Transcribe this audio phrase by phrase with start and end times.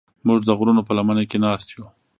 [0.27, 1.85] موږ د غرونو په لمنه کې ناست یو.